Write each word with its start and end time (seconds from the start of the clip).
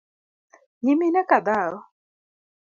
Nyimine 0.83 1.21
ka 1.29 1.37
dhao? 1.45 1.75